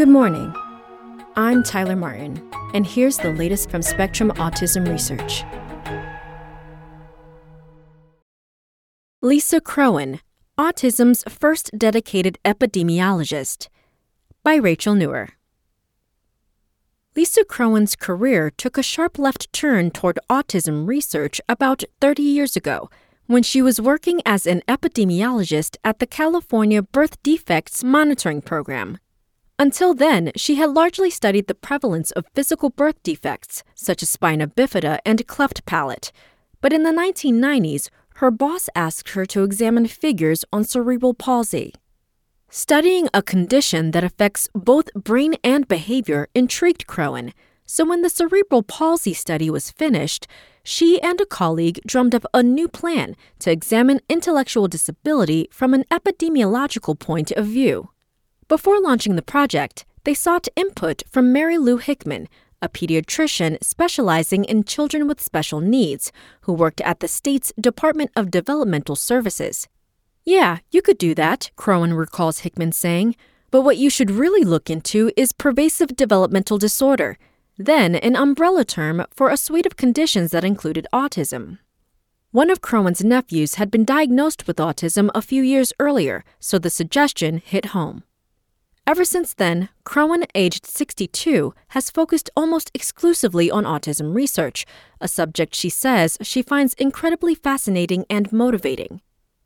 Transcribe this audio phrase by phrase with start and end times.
[0.00, 0.54] Good morning.
[1.36, 5.44] I'm Tyler Martin, and here's the latest from Spectrum Autism Research.
[9.20, 10.20] Lisa Croen,
[10.56, 13.68] Autism's First Dedicated Epidemiologist,
[14.42, 15.32] by Rachel Nuwer.
[17.14, 22.88] Lisa Croen's career took a sharp left turn toward autism research about 30 years ago
[23.26, 28.96] when she was working as an epidemiologist at the California Birth Defects Monitoring Program.
[29.60, 34.46] Until then, she had largely studied the prevalence of physical birth defects, such as spina
[34.46, 36.12] bifida and cleft palate.
[36.62, 41.74] But in the 1990s, her boss asked her to examine figures on cerebral palsy.
[42.48, 47.34] Studying a condition that affects both brain and behavior intrigued Croen,
[47.66, 50.26] so when the cerebral palsy study was finished,
[50.64, 55.84] she and a colleague drummed up a new plan to examine intellectual disability from an
[55.90, 57.90] epidemiological point of view.
[58.50, 62.26] Before launching the project, they sought input from Mary Lou Hickman,
[62.60, 68.32] a pediatrician specializing in children with special needs, who worked at the state's Department of
[68.32, 69.68] Developmental Services.
[70.24, 73.14] Yeah, you could do that, Croen recalls Hickman saying,
[73.52, 77.18] but what you should really look into is pervasive developmental disorder,
[77.56, 81.58] then an umbrella term for a suite of conditions that included autism.
[82.32, 86.68] One of Croen's nephews had been diagnosed with autism a few years earlier, so the
[86.68, 88.02] suggestion hit home.
[88.90, 94.66] Ever since then, Croen, aged 62, has focused almost exclusively on autism research,
[95.00, 99.00] a subject she says she finds incredibly fascinating and motivating.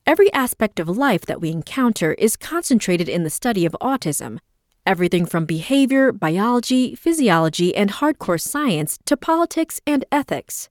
[0.07, 4.39] Every aspect of life that we encounter is concentrated in the study of autism.
[4.87, 10.71] Everything from behavior, biology, physiology, and hardcore science to politics and ethics.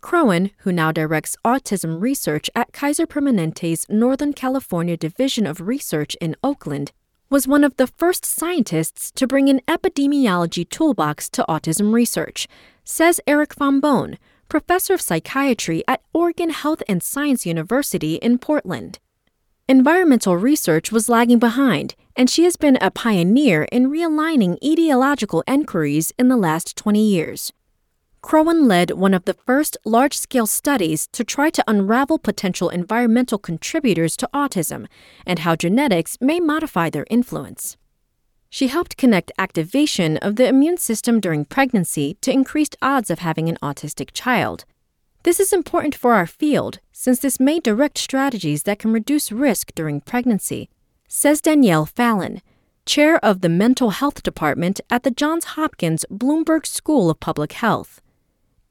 [0.00, 6.34] Croen, who now directs autism research at Kaiser Permanente's Northern California Division of Research in
[6.42, 6.90] Oakland,
[7.30, 12.48] was one of the first scientists to bring an epidemiology toolbox to autism research,
[12.82, 18.98] says Eric Fombonne, professor of psychiatry at Oregon Health and Science University in Portland.
[19.68, 26.12] Environmental research was lagging behind, and she has been a pioneer in realigning etiological inquiries
[26.18, 27.52] in the last 20 years.
[28.22, 33.38] Croen led one of the first large scale studies to try to unravel potential environmental
[33.38, 34.86] contributors to autism
[35.26, 37.76] and how genetics may modify their influence.
[38.50, 43.48] She helped connect activation of the immune system during pregnancy to increased odds of having
[43.48, 44.64] an autistic child.
[45.22, 49.72] This is important for our field since this may direct strategies that can reduce risk
[49.74, 50.68] during pregnancy,
[51.08, 52.42] says Daniele Fallin,
[52.86, 58.00] chair of the Mental Health Department at the Johns Hopkins Bloomberg School of Public Health.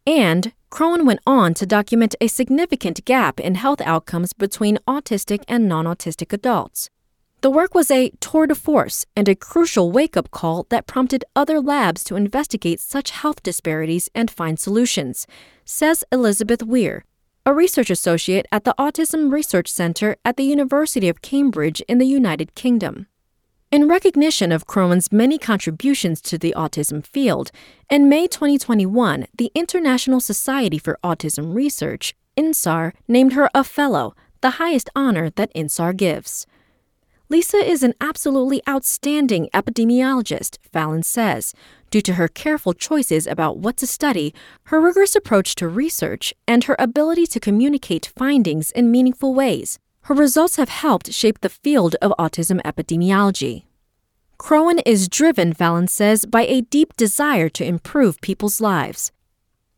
[0.10, 5.70] And Croen went on to document a significant gap in health outcomes between autistic and
[5.70, 6.90] non autistic adults.
[7.42, 11.24] The work was a tour de force and a crucial wake up call that prompted
[11.36, 15.28] other labs to investigate such health disparities and find solutions,
[15.64, 17.06] says Elizabeth Weir,
[17.46, 22.08] a research associate at the Autism Research Center at the University of Cambridge in the
[22.08, 23.06] United Kingdom.
[23.72, 27.52] In recognition of Croen's many contributions to the autism field,
[27.88, 34.58] in May 2021, the International Society for Autism Research, INSAR, named her a Fellow, the
[34.58, 36.48] highest honor that INSAR gives.
[37.30, 41.54] Lisa is an absolutely outstanding epidemiologist, Fallin says,
[41.92, 46.64] due to her careful choices about what to study, her rigorous approach to research, and
[46.64, 49.78] her ability to communicate findings in meaningful ways.
[50.10, 53.66] Her results have helped shape the field of autism epidemiology.
[54.40, 59.12] Croen is driven, Fallin says, by a deep desire to improve people's lives.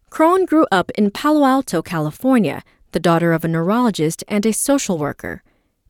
[0.09, 4.97] Croen grew up in Palo Alto, California, the daughter of a neurologist and a social
[4.97, 5.43] worker.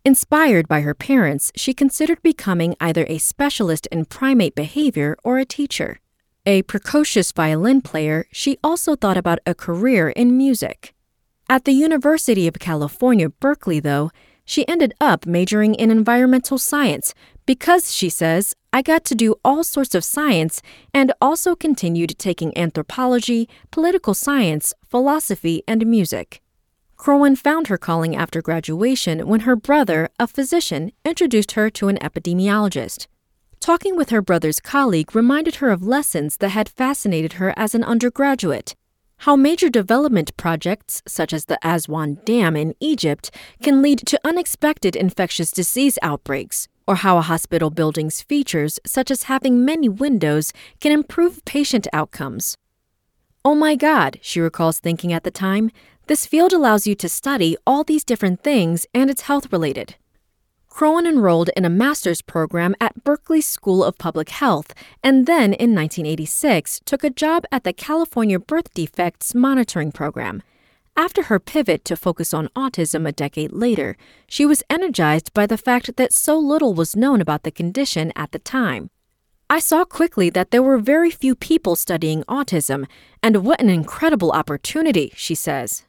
[0.04, 5.46] Inspired by her parents, she considered becoming either a specialist in primate behavior or a
[5.46, 6.00] teacher.
[6.48, 10.96] A precocious violin player, she also thought about a career in music.
[11.48, 14.10] At the University of California, Berkeley, though,
[14.52, 17.14] she ended up majoring in environmental science
[17.46, 20.62] because, she says, I got to do all sorts of science
[20.94, 26.42] and also continued taking anthropology, political science, philosophy, and music.
[26.98, 31.98] Croen found her calling after graduation when her brother, a physician, introduced her to an
[32.00, 33.08] epidemiologist.
[33.62, 37.86] Talking with her brother's colleague reminded her of lessons that had fascinated her as an
[37.86, 38.76] undergraduate
[39.22, 43.30] how major development projects, such as the Aswan Dam in Egypt,
[43.62, 49.24] can lead to unexpected infectious disease outbreaks, or how a hospital building's features, such as
[49.24, 52.58] having many windows, can improve patient outcomes.
[53.46, 55.70] Oh my God, she recalls thinking at the time,
[56.08, 59.98] this field allows you to study all these different things and it's health related.
[60.72, 64.74] Croen enrolled in a master's program at Berkeley School of Public Health
[65.04, 70.42] and then in 1986 took a job at the California Birth Defects Monitoring Program.
[70.96, 73.98] After her pivot to focus on autism a decade later,
[74.28, 78.32] she was energized by the fact that so little was known about the condition at
[78.32, 78.90] the time.
[79.50, 82.88] I saw quickly that there were very few people studying autism,
[83.22, 85.84] and what an incredible opportunity, she says.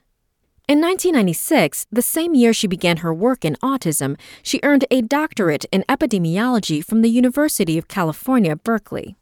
[0.69, 5.65] In 1996, the same year she began her work in autism, she earned a doctorate
[5.73, 9.17] in epidemiology from the University of California, Berkeley.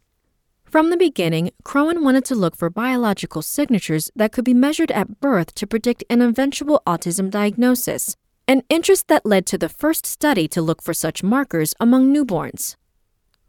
[0.65, 5.19] From the beginning, Croen wanted to look for biological signatures that could be measured at
[5.21, 8.17] birth to predict an eventual autism diagnosis,
[8.47, 12.77] an interest that led to the first study to look for such markers among newborns.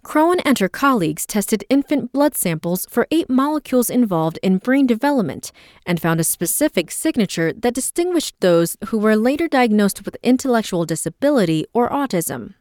[0.04, 5.52] Croen and her colleagues tested infant blood samples for eight molecules involved in brain development
[5.86, 11.66] and found a specific signature that distinguished those who were later diagnosed with intellectual disability
[11.74, 12.56] or autism.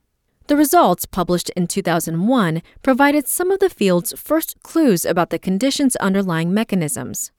[0.49, 5.97] The results, published in 2001, provided some of the field's first clues about the condition's
[5.97, 7.31] underlying mechanisms.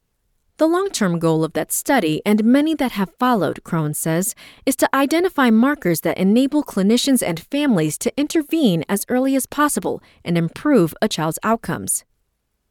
[0.62, 4.76] The long term goal of that study, and many that have followed, Croen says, is
[4.76, 10.38] to identify markers that enable clinicians and families to intervene as early as possible and
[10.38, 12.04] improve a child's outcomes.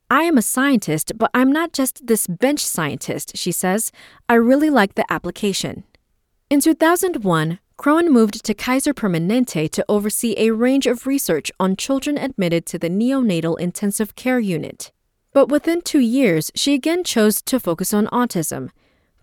[0.10, 3.92] I am a scientist, but I'm not just this bench scientist, she says.
[4.30, 5.84] I really like the application.
[6.50, 12.18] In 2001, Croen moved to Kaiser Permanente to oversee a range of research on children
[12.18, 14.94] admitted to the neonatal intensive care unit.
[15.34, 18.70] But within two years, she again chose to focus on autism.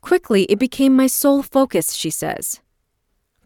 [0.01, 2.61] Quickly, it became my sole focus, she says.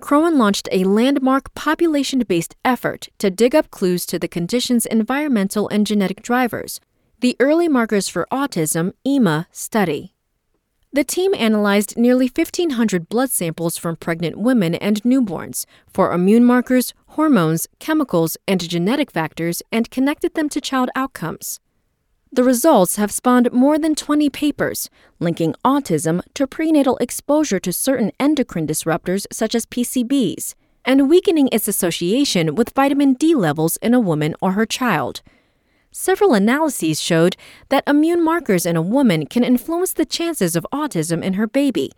[0.00, 5.68] Croen launched a landmark population based effort to dig up clues to the condition's environmental
[5.68, 6.80] and genetic drivers,
[7.20, 10.14] the Early Markers for Autism EMA study.
[10.92, 16.92] The team analyzed nearly 1,500 blood samples from pregnant women and newborns for immune markers,
[17.06, 21.60] hormones, chemicals, and genetic factors and connected them to child outcomes.
[22.34, 24.88] The results have spawned more than 20 papers
[25.20, 31.68] linking autism to prenatal exposure to certain endocrine disruptors such as PCBs and weakening its
[31.68, 35.20] association with vitamin D levels in a woman or her child.
[35.90, 37.36] Several analyses showed
[37.68, 41.92] that immune markers in a woman can influence the chances of autism in her baby.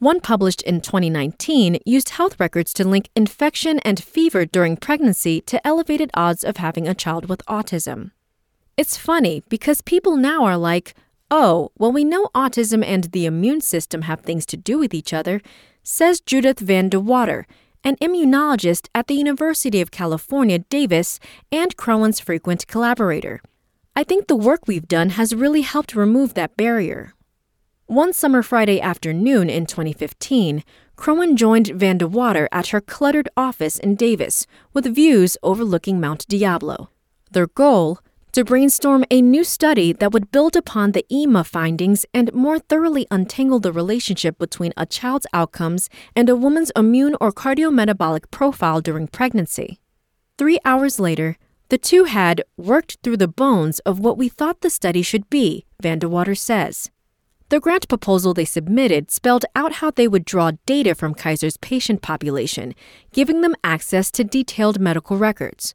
[0.00, 5.66] One published in 2019 used health records to link infection and fever during pregnancy to
[5.66, 8.10] elevated odds of having a child with autism.
[8.78, 10.94] It's funny because people now are like,
[11.32, 15.12] oh, well, we know autism and the immune system have things to do with each
[15.12, 15.42] other,
[15.82, 17.44] says Judith Van de Water,
[17.82, 21.18] an immunologist at the University of California, Davis,
[21.50, 23.40] and Croen's frequent collaborator.
[23.96, 27.14] I think the work we've done has really helped remove that barrier.
[27.86, 30.62] One summer Friday afternoon in 2015,
[30.94, 36.28] Croen joined Van de Water at her cluttered office in Davis with views overlooking Mount
[36.28, 36.90] Diablo.
[37.32, 37.98] Their goal
[38.32, 43.06] to brainstorm a new study that would build upon the EMA findings and more thoroughly
[43.10, 49.06] untangle the relationship between a child's outcomes and a woman's immune or cardiometabolic profile during
[49.08, 49.80] pregnancy.
[50.36, 51.36] Three hours later,
[51.70, 55.66] the two had worked through the bones of what we thought the study should be,
[55.82, 56.90] Van de Water says.
[57.50, 62.02] The grant proposal they submitted spelled out how they would draw data from Kaiser's patient
[62.02, 62.74] population,
[63.12, 65.74] giving them access to detailed medical records,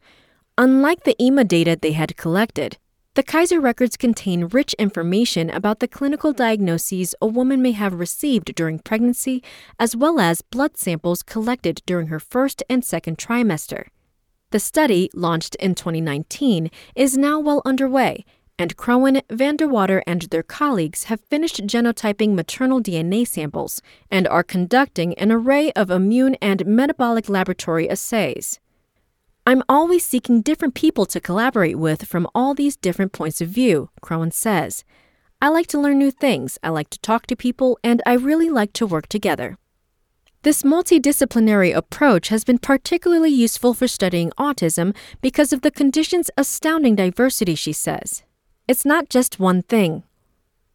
[0.57, 2.77] Unlike the EMA data they had collected,
[3.15, 8.53] the Kaiser records contain rich information about the clinical diagnoses a woman may have received
[8.53, 9.41] during pregnancy,
[9.79, 13.87] as well as blood samples collected during her first and second trimester.
[14.51, 18.23] The study, launched in 2019, is now well underway,
[18.59, 24.27] and Croen, Van de Water, and their colleagues have finished genotyping maternal DNA samples and
[24.27, 28.59] are conducting an array of immune and metabolic laboratory assays.
[29.45, 33.89] I'm always seeking different people to collaborate with from all these different points of view,
[34.01, 34.85] Croen says.
[35.41, 38.49] I like to learn new things, I like to talk to people, and I really
[38.49, 39.57] like to work together.
[40.43, 46.95] This multidisciplinary approach has been particularly useful for studying autism because of the condition's astounding
[46.95, 48.23] diversity, she says.
[48.65, 50.03] It's not just one thing.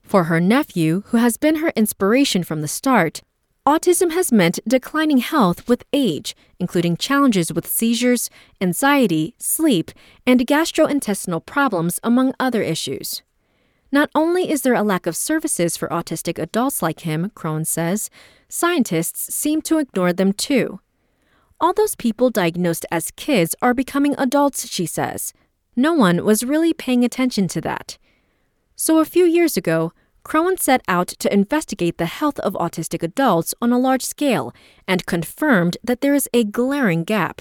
[0.02, 3.22] For her nephew, who has been her inspiration from the start,
[3.68, 8.30] Autism has meant declining health with age, including challenges with seizures,
[8.62, 9.90] anxiety, sleep,
[10.26, 13.22] and gastrointestinal problems, among other issues.
[13.92, 18.08] Not only is there a lack of services for autistic adults like him, Croen says,
[18.48, 20.80] scientists seem to ignore them too.
[21.60, 25.34] All those people diagnosed as kids are becoming adults, she says.
[25.76, 27.98] No one was really paying attention to that.
[28.76, 29.92] So a few years ago,
[30.28, 34.52] Croen set out to investigate the health of autistic adults on a large scale
[34.86, 37.40] and confirmed that there is a glaring gap.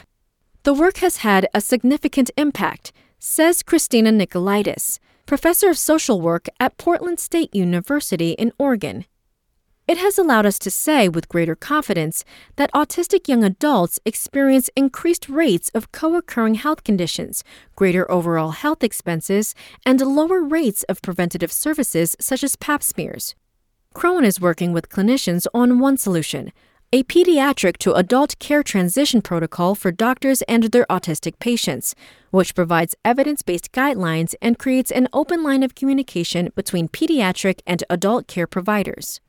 [0.64, 6.78] The work has had a significant impact, says Christina Nicolaidis, professor of social work at
[6.78, 9.04] Portland State University in Oregon.
[9.88, 12.26] It has allowed us to say with greater confidence
[12.58, 17.42] that autistic young adults experience increased rates of co occurring health conditions,
[17.78, 23.34] greater overall health expenses, and lower rates of preventative services such as pap smears.
[23.96, 26.52] Croen is working with clinicians on one solution
[26.94, 31.96] a pediatric to adult care transition protocol for doctors and their autistic patients,
[32.32, 37.84] which provides evidence based guidelines and creates an open line of communication between pediatric and
[37.90, 39.20] adult care providers.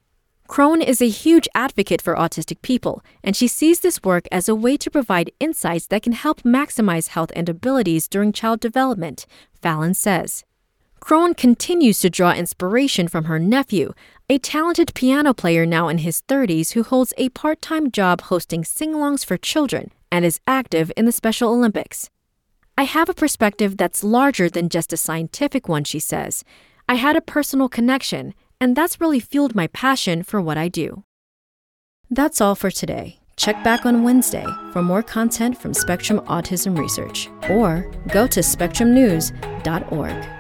[0.49, 4.55] Croen is a huge advocate for autistic people, and she sees this work as a
[4.55, 9.27] way to provide insights that can help maximize health and abilities during child development,
[9.63, 10.45] Fallin says.
[11.01, 13.93] Croen continues to draw inspiration from her nephew,
[14.31, 18.65] a talented piano player now in his 30s who holds a part time job hosting
[18.65, 22.09] sing alongs for children and is active in the Special Olympics.
[22.77, 26.43] I have a perspective that's larger than just a scientific one, she says.
[26.89, 31.05] I had a personal connection and that's really fueled my passion for what I do.
[32.11, 33.19] That's all for today.
[33.37, 40.38] Check back on Wednesday for more content from Spectrum Autism Research or go to spectrumnews.org.